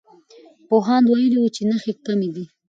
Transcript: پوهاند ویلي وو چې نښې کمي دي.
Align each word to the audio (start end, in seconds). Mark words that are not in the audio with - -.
پوهاند 0.67 1.05
ویلي 1.07 1.37
وو 1.41 1.53
چې 1.55 1.61
نښې 1.69 1.93
کمي 2.05 2.29
دي. 2.35 2.45